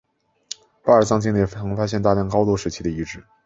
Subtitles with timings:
[0.83, 3.23] 巴尔藏境内曾发现大量高卢时期的遗址。